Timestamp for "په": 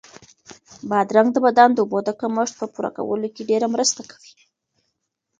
2.59-2.65